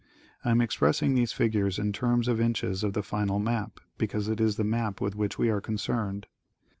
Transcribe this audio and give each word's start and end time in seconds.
I 0.43 0.49
am 0.49 0.61
expressing 0.61 1.13
these 1.13 1.31
figures 1.31 1.77
in 1.77 1.93
terms 1.93 2.27
of 2.27 2.41
inches 2.41 2.83
of 2.83 2.93
the 2.93 3.03
final 3.03 3.37
map, 3.37 3.79
because 3.99 4.29
it 4.29 4.41
is 4.41 4.55
the 4.55 4.63
map 4.63 4.99
with 4.99 5.15
which 5.15 5.37
we 5.37 5.51
are 5.51 5.61
concerned. 5.61 6.25